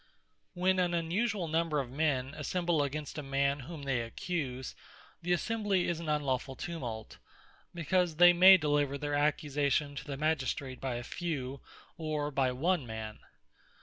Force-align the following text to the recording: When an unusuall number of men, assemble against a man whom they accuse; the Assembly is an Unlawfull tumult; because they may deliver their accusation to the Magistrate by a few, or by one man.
When 0.55 0.79
an 0.79 0.93
unusuall 0.95 1.47
number 1.47 1.79
of 1.79 1.91
men, 1.91 2.33
assemble 2.33 2.81
against 2.81 3.19
a 3.19 3.21
man 3.21 3.59
whom 3.59 3.83
they 3.83 4.01
accuse; 4.01 4.73
the 5.21 5.31
Assembly 5.31 5.87
is 5.87 5.99
an 5.99 6.07
Unlawfull 6.09 6.55
tumult; 6.57 7.19
because 7.75 8.15
they 8.15 8.33
may 8.33 8.57
deliver 8.57 8.97
their 8.97 9.13
accusation 9.13 9.93
to 9.95 10.03
the 10.03 10.17
Magistrate 10.17 10.81
by 10.81 10.95
a 10.95 11.03
few, 11.03 11.61
or 11.99 12.31
by 12.31 12.51
one 12.51 12.87
man. 12.87 13.19